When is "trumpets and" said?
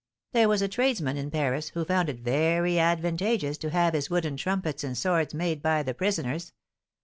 4.35-4.97